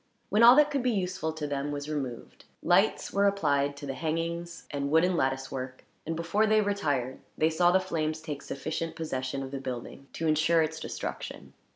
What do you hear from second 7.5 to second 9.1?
saw the flames take sufficient